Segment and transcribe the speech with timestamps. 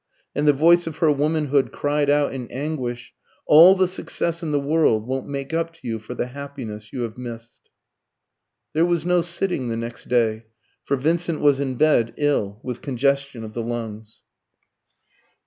[0.33, 3.13] And the voice of her womanhood cried out in anguish
[3.45, 7.01] "All the success in the world won't make up to you for the happiness you
[7.01, 7.59] have missed."
[8.73, 10.45] There was no sitting the next day;
[10.85, 14.23] for Vincent was in bed, ill, with congestion of the lungs.